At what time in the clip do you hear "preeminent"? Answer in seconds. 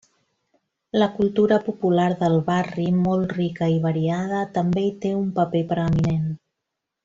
5.75-6.27